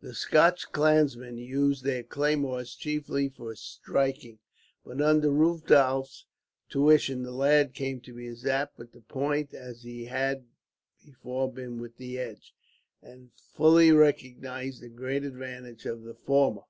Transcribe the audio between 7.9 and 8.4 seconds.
to be